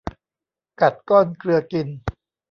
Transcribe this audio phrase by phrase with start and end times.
[0.81, 1.87] กัดก้อนเกลือกิน